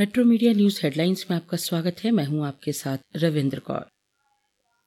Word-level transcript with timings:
Metro 0.00 0.24
media 0.24 0.52
news 0.52 0.80
headlines 0.82 1.26
में 1.30 1.36
आपका 1.36 1.56
स्वागत 1.56 1.96
है। 2.04 2.10
मैं 2.10 2.24
हूँ 2.24 2.46
आपके 2.46 2.72
साथ 2.72 2.98
रविंद्र 3.16 3.58
कौर। 3.58 3.86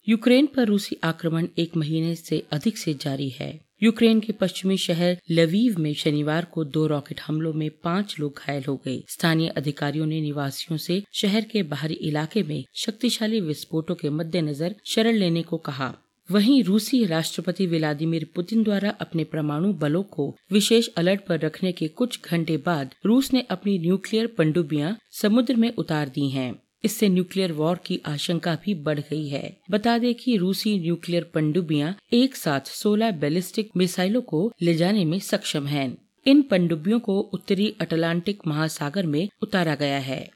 यूक्रेन 0.09 0.45
पर 0.45 0.65
रूसी 0.65 0.97
आक्रमण 1.03 1.47
एक 1.57 1.75
महीने 1.77 2.15
से 2.15 2.43
अधिक 2.51 2.77
से 2.77 2.93
जारी 2.93 3.29
है। 3.29 3.59
यूक्रेन 3.83 4.19
के 4.19 4.33
पश्चिमी 4.33 4.77
शहर 4.77 5.17
लवीव 5.31 5.79
में 5.79 5.93
शनिवार 5.93 6.45
को 6.45 6.63
दो 6.63 6.87
रॉकेट 6.87 7.21
हमलों 7.21 7.53
में 7.53 7.69
पाँच 7.83 8.15
लोग 8.19 8.39
घायल 8.39 8.63
हो 8.67 8.81
गए। 8.85 9.03
स्थानीय 9.07 9.47
अधिकारियों 9.47 10.05
ने 10.05 10.21
निवासियों 10.21 10.77
से 10.77 11.03
शहर 11.13 11.41
के 11.41 11.63
बाहरी 11.63 11.93
इलाके 11.93 12.43
में 12.43 12.65
शक्तिशाली 12.75 13.41
विस्फोटों 13.41 13.95
के 13.95 14.09
मद्देनजर 14.09 14.75
शरण 14.85 15.13
लेने 15.13 15.41
को 15.41 15.57
कहा। 15.57 15.95
वहीं 16.29 16.63
रूसी 16.63 17.03
राष्ट्रपति 17.05 17.65
व्लादिमीर 17.67 18.27
पुतिन 18.35 18.63
द्वारा 18.63 18.89
अपने 18.89 19.23
परमाणु 19.23 19.71
बलों 19.73 20.03
को 20.03 20.35
विशेष 20.51 20.87
अलर्ट 20.97 21.21
पर 21.21 21.39
रखने 21.39 21.71
के 21.71 21.87
कुछ 21.87 22.19
घंटे 22.25 22.57
बाद 22.57 22.93
रूस 23.05 23.33
ने 23.33 23.41
अपनी 23.41 23.77
न्यूक्लियर 23.79 24.27
पनडुब्बियाँ 24.27 24.95
समुद्र 25.11 25.55
में 25.55 25.73
उतार 25.75 26.09
दी 26.09 26.29
हैं। 26.29 26.53
इससे 26.83 27.09
न्यूक्लियर 27.09 27.51
वॉर 27.51 27.79
की 27.85 27.99
आशंका 28.05 28.55
भी 28.55 28.73
बढ़ 28.73 28.99
गई 28.99 29.27
है 29.27 29.57
बता 29.71 29.97
दें 29.97 30.13
कि 30.15 30.37
रूसी 30.37 30.77
न्यूक्लियर 30.79 31.31
पनडुब्बियाँ 31.33 31.93
एक 32.13 32.35
साथ 32.35 32.71
16 32.75 33.11
बैलिस्टिक 33.11 33.69
मिसाइलों 33.77 34.21
को 34.21 34.51
ले 34.61 34.73
जाने 34.73 35.05
में 35.05 35.19
सक्षम 35.19 35.67
हैं। 35.67 35.97
इन 36.25 36.41
पनडुब्बियों 36.41 36.99
को 36.99 37.19
उत्तरी 37.33 37.73
अटलांटिक 37.81 38.47
महासागर 38.47 39.05
में 39.05 39.27
उतारा 39.41 39.75
गया 39.75 39.99
है 39.99 40.29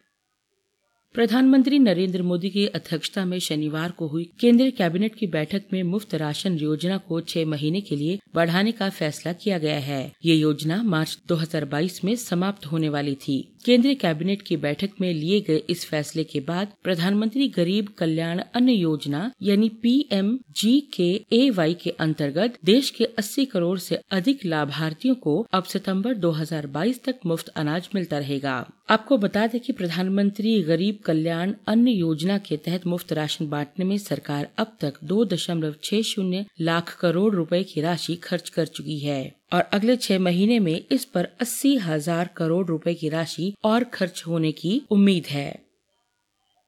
प्रधानमंत्री 1.17 1.77
नरेंद्र 1.79 2.23
मोदी 2.23 2.49
की 2.49 2.65
अध्यक्षता 2.67 3.23
में 3.25 3.37
शनिवार 3.39 3.91
को 3.91 4.07
हुई 4.07 4.23
केंद्रीय 4.39 4.69
कैबिनेट 4.71 5.15
की 5.15 5.27
बैठक 5.27 5.63
में 5.73 5.81
मुफ़्त 5.83 6.13
राशन 6.15 6.57
योजना 6.57 6.97
को 6.97 7.21
छह 7.21 7.45
महीने 7.45 7.81
के 7.81 7.95
लिए 7.95 8.19
बढ़ाने 8.35 8.71
का 8.71 8.89
फैसला 8.89 9.33
किया 9.33 9.57
गया 9.57 9.79
है। 9.79 10.11
ये 10.25 10.35
योजना 10.35 10.81
मार्च 10.83 11.17
2022 11.27 12.03
में 12.03 12.15
समाप्त 12.15 12.65
होने 12.65 12.89
वाली 12.89 13.15
थी। 13.15 13.41
केंद्रीय 13.65 13.95
कैबिनेट 13.95 14.41
की 14.41 14.57
बैठक 14.57 14.89
में 15.01 15.13
लिए 15.13 15.39
गए 15.41 15.61
इस 15.69 15.85
फैसले 15.85 16.23
के 16.23 16.39
बाद 16.39 16.73
प्रधानमंत्री 16.83 17.47
गरीब 17.47 17.87
कल्याण 17.97 18.41
अन्न 18.55 18.69
योजना 18.69 19.31
यानी 19.41 19.69
पी 19.83 20.09
एम 20.11 20.37
जी 20.51 20.79
के 20.93 21.09
ए 21.31 21.49
वाई 21.49 21.73
के 21.73 21.89
अंतर्गत 21.89 22.57
देश 22.65 22.89
के 22.89 23.07
80 23.19 23.45
करोड़ 23.45 23.77
से 23.79 23.99
अधिक 24.11 24.45
लाभार्थियों 24.45 25.15
को 25.15 25.45
अब 25.51 25.63
सितंबर 25.63 26.15
2022 26.17 27.03
तक 27.03 27.19
मुफ़्त 27.25 27.47
अनाज 27.55 27.89
मिलता 27.95 28.17
रहेगा। 28.17 28.55
आपको 28.89 29.17
बता 29.17 29.45
दें 29.47 29.59
कि 29.61 29.73
प्रधानमंत्री 29.73 30.61
गरीब 30.63 30.99
कल्याण 31.07 31.53
अन्न 31.67 31.87
योजना 31.87 32.37
के 32.37 32.57
तहत 32.57 32.87
मुफ़्त 32.87 33.13
राशन 33.13 33.47
बांटने 33.49 33.85
में 33.85 33.97
सरकार 33.97 34.47
अब 34.57 34.75
तक 34.81 34.93
दो 35.03 35.23
दशमलव 35.25 35.75
छह 35.83 36.01
शून्य 36.05 36.45
लाख 36.61 36.95
करोड़ 36.99 37.33
रुपए 37.35 37.63
की 37.63 37.81
राशि 37.81 38.15
खर्च 38.23 38.49
कर 38.49 38.65
चुकी 38.67 38.97
है 38.99 39.21
और 39.53 39.61
अगले 39.73 39.95
छह 39.97 40.19
महीने 40.19 40.59
में 40.59 40.79
इस 40.91 41.05
पर 41.05 41.27
अस्सी 41.41 41.75
हज़ार 41.77 42.29
करोड़ 42.37 42.65
रुपए 42.67 42.93
की 42.93 43.09
राशि 43.09 43.53
और 43.63 43.83
खर्च 43.93 44.23
होने 44.27 44.51
की 44.51 44.81
उम्मीद 44.91 45.25
है। 45.29 45.66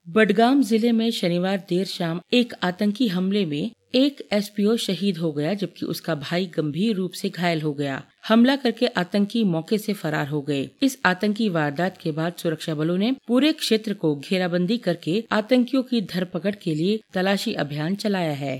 बडगाम 0.10 0.62
ज़िले 0.62 0.92
में 0.92 1.10
शनिवार 1.12 1.58
देर 1.70 1.86
शाम 1.86 2.20
एक 2.34 2.54
आतंकी 2.64 3.08
हमले 3.08 3.46
में 3.46 3.72
एक 3.96 4.22
एसपीओ 4.34 4.76
शहीद 4.76 5.18
हो 5.18 5.32
गया, 5.32 5.54
जबकि 5.54 5.86
उसका 5.86 6.16
भाई 6.16 6.46
गंभीर 6.46 6.96
रूप 6.96 7.12
से 7.12 7.30
घायल 7.30 7.62
हो 7.62 7.74
गया। 7.74 8.02
हमला 8.28 8.56
करके 8.56 8.88
आतंकी 8.88 9.44
मौके 9.44 9.78
से 9.78 9.94
फरार 9.94 10.28
हो 10.28 10.42
गए। 10.42 10.70
इस 10.84 10.98
आतंकी 11.06 11.50
वारदात 11.50 11.98
के 11.98 12.12
बाद 12.12 12.34
सुरक्षा 12.34 12.76
बलों 12.76 12.98
ने 12.98 13.12
पूरे 13.28 13.52
क्षेत्र 13.54 13.94
को 13.94 14.16
घेराबंदी 14.16 14.78
करके 14.78 15.24
आतंकियों 15.32 15.84
की 15.84 16.02
धरपकड़ 16.14 16.56
के 16.56 16.76
लिए 16.76 17.00
तलाशी 17.14 17.54
अभियान 17.56 17.96
चलाया 17.96 18.34
है। 18.34 18.58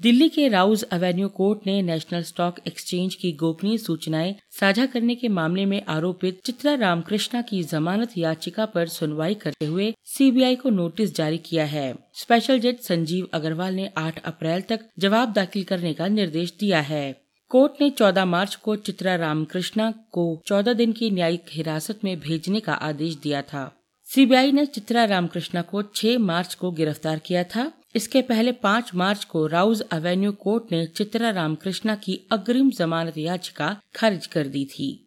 दिल्ली 0.00 0.28
के 0.28 0.48
राउज 0.48 0.84
एवेन्यू 0.92 1.28
कोर्ट 1.28 1.66
ने 1.66 1.82
नेशनल 1.82 2.22
स्टॉक 2.22 2.58
एक्सचेंज 2.66 3.14
की 3.14 3.32
गोपनीय 3.32 3.78
सूचनाएँ 3.78 4.34
साझा 4.50 4.86
करने 4.86 5.14
के 5.14 5.28
मामले 5.28 5.66
में 5.66 5.82
आरोपित 5.88 6.40
चित्रा 6.44 6.74
रामकृष्णा 6.74 7.42
की 7.42 7.62
जमानत 7.62 8.16
याचिका 8.18 8.66
पर 8.66 8.88
सुनवाई 8.88 9.34
करते 9.34 9.66
हुए 9.66 9.94
सीबीआई 10.04 10.56
को 10.56 10.70
नोटिस 10.70 11.14
जारी 11.14 11.38
किया 11.38 11.64
है। 11.64 11.94
स्पेशल 12.14 12.58
जज 12.58 12.80
संजीव 12.80 13.28
अग्रवाल 13.32 13.74
ने 13.74 13.90
8 13.96 14.18
अप्रैल 14.24 14.60
तक 14.60 14.88
जवाब 14.98 15.32
दाखिल 15.32 15.64
करने 15.64 15.94
का 15.94 16.08
निर्देश 16.08 16.54
दिया 16.60 16.80
है। 16.80 17.22
कोर्ट 17.50 17.72
ने 17.80 17.90
14 17.90 18.24
मार्च 18.24 18.54
को 18.54 18.76
चित्रा 18.76 19.14
रामकृष्णा 19.16 19.90
को 20.12 20.42
14 20.46 20.72
दिन 20.72 20.92
की 20.92 21.10
न्यायिक 21.10 21.44
हिरासत 21.50 22.00
में 22.04 22.20
भेजने 22.20 22.60
का 22.60 22.72
आदेश 22.72 23.14
दिया 23.14 23.42
था। 23.42 23.64
सीबीआई 24.06 24.52
ने 24.52 24.66
चित्रा 24.66 25.04
रामकृष्णा 25.04 25.62
को 25.62 25.82
6 25.82 26.18
मार्च 26.18 26.54
को 26.54 26.70
गिरफ़्तार 26.70 27.18
किया 27.18 27.44
था। 27.44 27.72
इसके 27.94 28.22
पहले 28.22 28.52
5 28.52 28.94
मार्च 28.94 29.24
को 29.24 29.46
राउज 29.46 29.82
एवेन्यू 29.92 30.32
कोर्ट 30.32 30.72
ने 30.72 30.84
चित्रा 30.86 31.30
रामकृष्णा 31.30 31.94
की 31.94 32.20
अग्रिम 32.32 32.70
जमानत 32.70 33.18
याचिका 33.18 33.76
खारिज 33.94 34.26
कर 34.26 34.46
दी 34.46 34.64
थी। 34.64 34.98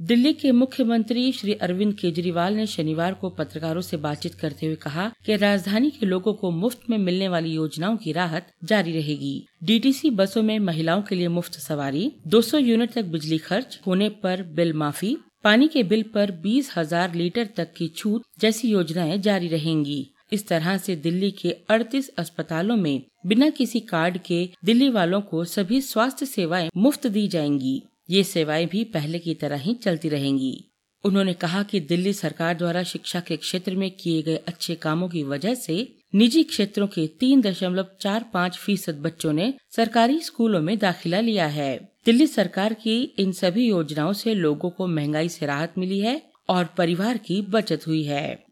दिल्ली 0.00 0.32
के 0.32 0.52
मुख्यमंत्री 0.52 1.32
श्री 1.32 1.52
अरविंद 1.54 1.94
केजरीवाल 1.94 2.54
ने 2.54 2.66
शनिवार 2.66 3.14
को 3.14 3.28
पत्रकारों 3.30 3.80
से 3.80 3.96
बातचीत 3.96 4.34
करते 4.34 4.66
हुए 4.66 4.76
कहा 4.76 5.10
कि 5.26 5.36
राजधानी 5.36 5.90
के 5.90 6.06
लोगों 6.06 6.32
को 6.34 6.50
मुफ़्त 6.50 6.90
में 6.90 6.96
मिलने 6.98 7.28
वाली 7.28 7.52
योजनाओं 7.52 7.96
की 7.96 8.12
राहत 8.12 8.46
जारी 8.64 8.92
रहेगी। 8.92 9.46
डीटीसी 9.64 10.10
बसों 10.10 10.42
में 10.42 10.58
महिलाओं 10.60 11.02
के 11.02 11.14
लिए 11.14 11.28
मुफ़्त 11.28 11.58
सवारी 11.60 12.10
200 12.26 12.58
यूनिट 12.58 12.92
तक 12.92 13.04
बिजली 13.04 13.38
खर्च, 13.38 13.78
होने 13.86 14.08
पर 14.08 14.42
बिल 14.42 14.72
माफ़ी, 14.72 15.16
पानी 15.44 15.68
के 15.68 15.82
बिल 15.82 16.02
पर 16.14 16.30
बीस 16.42 16.72
हज़ार 16.76 17.14
लीटर 17.14 17.48
तक 17.56 17.72
की 17.72 17.88
छूट 17.88 18.22
जैसी 18.40 18.68
योजनाएँ 18.68 19.18
जारी 19.18 19.48
रहेंगी। 19.48 20.13
इस 20.34 20.46
तरह 20.48 20.76
से 20.76 20.96
दिल्ली 20.96 21.30
के 21.30 21.56
38 21.70 22.08
अस्पतालों 22.18 22.76
में 22.76 23.02
बिना 23.26 23.50
किसी 23.50 23.80
कार्ड 23.80 24.18
के 24.18 24.48
दिल्ली 24.64 24.88
वालों 24.90 25.20
को 25.20 25.44
सभी 25.44 25.80
स्वास्थ्य 25.80 26.26
सेवाएँ 26.26 26.70
मुफ़्त 26.76 27.06
दी 27.06 27.28
जाएँगी। 27.28 27.82
ये 28.10 28.24
सेवाएँ 28.24 28.66
भी 28.66 28.84
पहले 28.84 29.18
की 29.18 29.34
तरह 29.34 29.56
ही 29.56 29.74
चलती 29.74 30.08
रहेंगी। 30.08 30.64
उन्होंने 31.04 31.32
कहा 31.32 31.62
कि 31.62 31.80
दिल्ली 31.80 32.12
सरकार 32.12 32.54
द्वारा 32.54 32.82
शिक्षा 32.82 33.20
के 33.20 33.36
क्षेत्र 33.36 33.74
में 33.76 33.90
किए 33.90 34.22
गए 34.22 34.36
अच्छे 34.36 34.74
कामों 34.74 35.08
की 35.08 35.22
वजह 35.22 35.54
से 35.54 35.96
निजी 36.14 36.42
क्षेत्रों 36.42 36.86
के 36.86 37.06
तीन 37.06 37.40
दशमलव 37.40 37.86
चार 38.00 38.24
पाँच 38.34 38.56
फ़ीसद 38.56 38.94
बच्चों 38.94 39.32
ने 39.32 39.54
सरकारी 39.76 40.20
स्कूलों 40.20 40.62
में 40.62 40.78
दाखिला 40.78 41.20
लिया 41.20 41.46
है। 41.46 41.88
दिल्ली 42.06 42.26
सरकार 42.26 42.74
की 42.74 43.02
इन 43.18 43.32
सभी 43.32 43.68
योजनाओं 43.68 44.12
से 44.12 44.34
लोगों 44.34 44.70
को 44.70 44.86
महँगाई 44.86 45.28
से 45.28 45.46
राहत 45.46 45.74
मिली 45.78 46.00
है 46.00 46.22
और 46.48 46.64
परिवार 46.64 47.18
की 47.18 47.42
बचत 47.42 47.86
हुई 47.86 48.02
है। 48.02 48.43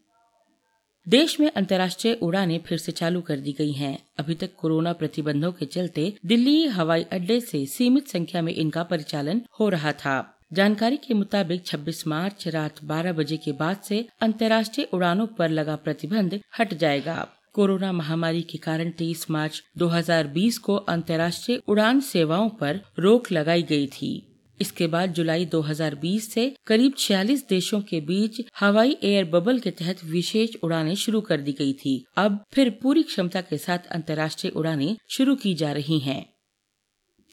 देश 1.07 1.39
में 1.39 1.51
अंतर्राष्ट्रीय 1.51 2.13
उड़ानें 2.13 2.59
फिर 2.59 2.77
से 2.77 2.91
चालू 2.91 3.21
कर 3.21 3.37
दी 3.37 3.51
गई 3.51 3.71
हैं। 3.71 3.97
अभी 4.17 4.35
तक 4.35 4.49
कोरोना 4.55 4.93
प्रतिबंधों 4.93 5.51
के 5.51 5.65
चलते 5.65 6.13
दिल्ली, 6.25 6.65
हवाई 6.67 7.03
अड्डे 7.03 7.39
से 7.39 7.65
सीमित 7.65 8.07
संख्या 8.07 8.41
में 8.41 8.53
इनका 8.53 8.83
परिचालन 8.83 9.41
हो 9.59 9.69
रहा 9.69 9.91
था। 9.91 10.37
जानकारी 10.53 10.97
के 10.97 11.13
मुताबिक 11.13 11.63
26 11.65 12.07
मार्च 12.07 12.47
रात 12.47 12.83
12 12.83 13.13
बजे 13.13 13.37
के 13.37 13.51
बाद 13.51 13.77
से 13.77 14.07
अंतर्राष्ट्रीय 14.21 14.87
उड़ानों 14.93 15.27
पर 15.27 15.49
लगा 15.49 15.75
प्रतिबंध 15.75 16.39
हट 16.59 16.73
जाएगा। 16.73 17.27
कोरोना 17.53 17.91
महामारी 17.91 18.41
के 18.41 18.57
कारण 18.57 18.91
23 18.91 19.31
मार्च 19.31 19.63
2020 19.77 20.57
को 20.57 20.75
अंतर्राष्ट्रीय 20.75 21.61
उड़ान 21.67 21.99
सेवाओं 21.99 22.49
पर 22.49 22.81
रोक 22.99 23.31
लगाई 23.31 23.63
गई 23.63 23.87
थी। 23.87 24.32
इसके 24.63 24.87
बाद 24.87 25.13
जुलाई 25.13 25.45
2020 25.45 26.29
से 26.29 26.45
करीब 26.67 26.93
46 26.99 27.47
देशों 27.49 27.81
के 27.81 28.01
बीच 28.01 28.41
हवाई 28.59 28.97
एयर 29.03 29.25
बबल 29.29 29.59
के 29.59 29.71
तहत 29.71 30.03
विशेष 30.05 30.55
उड़ानें 30.63 30.93
शुरू 30.95 31.21
कर 31.21 31.41
दी 31.41 31.51
गई 31.53 31.73
थी 31.73 31.95
अब 32.17 32.43
फिर 32.53 32.69
पूरी 32.83 33.03
क्षमता 33.03 33.41
के 33.41 33.57
साथ 33.57 33.91
अंतर्राष्ट्रीय 33.91 34.53
उड़ानें 34.55 34.95
शुरू 35.09 35.35
की 35.35 35.53
जा 35.53 35.71
रही 35.71 35.99
हैं। 35.99 36.32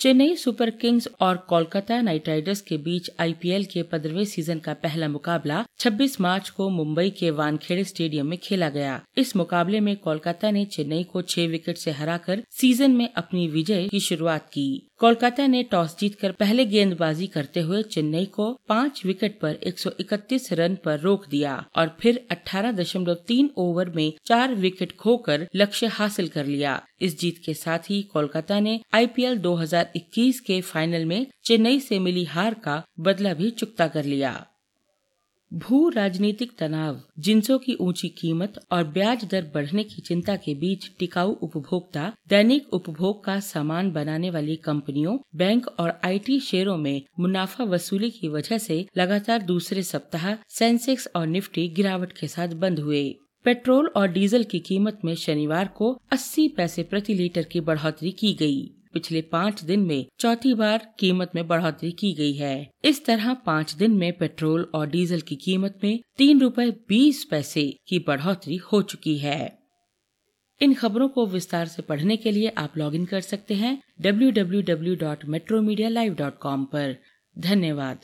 चेन्नई 0.00 0.36
सुपर 0.36 0.70
किंग्स 0.70 1.08
और 1.20 1.36
कोलकाता 1.48 2.00
नाइट 2.02 2.28
राइडर्स 2.28 2.60
के 2.60 2.76
बीच 2.76 3.10
आईपीएल 3.20 3.64
के 3.64 3.82
पंद्रहवें 3.82 4.24
सीज़न 4.24 4.58
का 4.58 4.74
पहला 4.74 5.08
मुकाबला 5.08 5.64
26 5.78 6.20
मार्च 6.20 6.48
को 6.48 6.68
मुंबई 6.68 7.10
के 7.10 7.30
वानखेड़े 7.30 7.84
स्टेडियम 7.84 8.26
में 8.26 8.38
खेला 8.38 8.68
गया। 8.68 9.00
इस 9.16 9.36
मुकाबले 9.36 9.80
में 9.80 9.96
कोलकाता 9.96 10.50
ने 10.50 10.64
चेन्नई 10.64 11.02
को 11.02 11.22
छह 11.22 11.46
विकेट 11.46 11.78
से 11.78 11.90
हराकर 11.90 12.42
सीज़न 12.50 12.90
में 12.90 13.08
अपनी 13.12 13.48
विजय 13.48 13.88
की 13.88 14.00
शुरुआत 14.00 14.46
की। 14.46 14.86
कोलकाता 14.98 15.46
ने 15.46 15.62
टॉस 15.62 15.96
जीतकर 15.98 16.32
पहले 16.32 16.64
गेंदबाजी 16.66 17.26
करते 17.26 17.60
हुए 17.60 17.82
चेन्नई 17.82 18.24
को 18.24 18.52
पाँच 18.68 19.02
विकेट 19.06 19.38
पर 19.40 19.54
131 19.66 20.52
रन 20.52 20.74
पर 20.84 20.98
रोक 21.00 21.28
दिया 21.28 21.54
और 21.76 21.96
फिर 22.00 22.26
18.3 22.30 23.48
ओवर 23.56 23.90
में 23.90 24.12
चार 24.26 24.54
विकेट 24.54 24.96
खोकर 24.96 25.46
लक्ष्य 25.54 25.86
हासिल 25.86 26.28
कर 26.28 26.46
लिया। 26.46 26.80
इस 27.00 27.18
जीत 27.20 27.38
के 27.44 27.54
साथ 27.54 27.90
ही 27.90 28.02
कोलकाता 28.02 28.60
ने 28.60 28.80
आईपीएल 28.94 29.38
2021 29.96 30.40
के 30.40 30.60
फाइनल 30.60 31.04
में 31.04 31.26
चेन्नई 31.44 31.80
से 31.80 31.98
मिली 31.98 32.24
हार 32.24 32.54
का 32.54 32.84
बदला 33.00 33.34
भी 33.34 33.50
चुकता 33.50 33.88
कर 33.88 34.04
लिया 34.04 34.46
भू 35.52 35.88
राजनीतिक 35.88 36.52
तनाव 36.58 37.00
जिंसों 37.18 37.58
की 37.58 37.74
ऊँची 37.74 38.08
कीमत 38.08 38.66
और 38.72 38.84
ब्याज 38.84 39.24
दर 39.24 39.50
बढ़ने 39.54 39.84
की 39.84 40.02
चिंता 40.02 40.36
के 40.36 40.54
बीच 40.54 40.90
टिकाऊ 40.98 41.32
उपभोक्ता, 41.32 42.12
दैनिक 42.28 42.74
उपभोग 42.74 43.24
का 43.24 43.40
सामान 43.40 43.90
बनाने 43.90 44.30
वाली 44.30 44.56
कंपनियों, 44.56 45.18
बैंक 45.36 45.68
और 45.68 46.00
आईटी 46.04 46.40
शेयरों 46.40 46.76
में 46.76 47.02
मुनाफा 47.20 47.64
वसूली 47.64 48.10
की 48.10 48.28
वजह 48.28 48.58
से 48.58 48.86
लगातार 48.96 49.42
दूसरे 49.42 49.82
सप्ताह 49.82 50.34
सेंसेक्स 50.48 51.08
और 51.16 51.26
निफ्टी 51.26 51.68
गिरावट 51.68 52.12
के 52.12 52.28
साथ 52.28 52.48
बंद 52.48 52.78
हुए 52.78 53.16
पेट्रोल 53.44 53.86
और 53.86 54.08
डीजल 54.08 54.44
की 54.44 54.58
कीमत 54.58 54.98
में 55.04 55.14
शनिवार 55.14 55.68
को 55.68 56.02
80 56.12 56.48
पैसे 56.56 56.82
प्रति 56.82 57.14
लीटर 57.14 57.42
की 57.42 57.60
बढ़ोतरी 57.60 58.12
की 58.12 58.34
गई। 58.34 58.79
पिछले 58.92 59.22
पाँच 59.22 59.62
दिन 59.64 59.80
में 59.80 60.06
चौथी 60.20 60.54
बार 60.54 60.94
कीमत 60.98 61.30
में 61.34 61.46
बढ़ोतरी 61.48 61.92
की 61.92 62.12
गई 62.12 62.32
है। 62.32 62.70
इस 62.84 63.04
तरह 63.04 63.34
पाँच 63.34 63.74
दिन 63.74 63.90
में 63.90 64.12
पेट्रोल 64.18 64.70
और 64.74 64.86
डीजल 64.86 65.20
की 65.20 65.36
कीमत 65.36 65.78
में 65.84 66.00
तीन 66.18 66.40
रूपए 66.40 66.70
बीस 66.88 67.24
पैसे 67.24 67.78
की 67.88 67.98
बढ़ोतरी 67.98 68.56
हो 68.56 68.82
चुकी 68.82 69.18
है। 69.18 69.58
इन 70.60 70.74
खबरों 70.74 71.08
को 71.08 71.26
विस्तार 71.26 71.66
से 71.66 71.82
पढ़ने 71.82 72.16
के 72.16 72.30
लिए 72.30 72.48
आप 72.48 72.78
लॉग 72.78 72.94
इन 72.94 73.04
कर 73.04 73.20
सकते 73.20 73.54
हैं 73.54 73.82
W 74.00 74.30
W 74.30 74.62
W 74.62 74.96
dot 74.96 75.24
metro 75.24 75.62
media 75.62 75.88
live 75.88 76.14
dot 76.14 76.38
com 76.38 76.66
धन्यवाद। 77.38 78.00